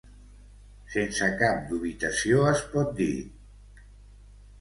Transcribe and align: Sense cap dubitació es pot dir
Sense 0.93 1.27
cap 1.41 1.59
dubitació 1.73 2.39
es 2.53 2.63
pot 2.73 2.97
dir 3.01 3.11